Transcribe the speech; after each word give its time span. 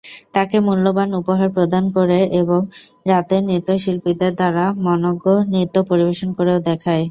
তাকে 0.33 0.57
মূল্যবান 0.59 1.09
উপহার 1.19 1.49
প্রদান 1.55 1.83
করে 1.97 2.19
এবং 2.39 2.59
রাতে 3.05 3.35
নৃত্যশিল্পীদের 3.41 4.31
দ্বারা 4.35 4.65
মনোজ্ঞ 4.85 5.25
নৃত্য 5.51 5.75
পরিবেশন 5.89 6.29
করেও 6.37 6.59
দেখায়। 6.69 7.05